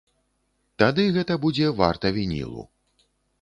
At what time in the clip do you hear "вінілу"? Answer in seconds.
2.17-2.67